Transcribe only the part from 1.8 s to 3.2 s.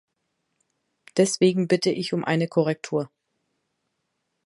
ich um eine Korrektur.